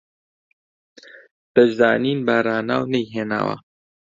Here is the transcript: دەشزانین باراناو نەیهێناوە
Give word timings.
دەشزانین 1.55 2.19
باراناو 2.27 2.83
نەیهێناوە 2.93 3.55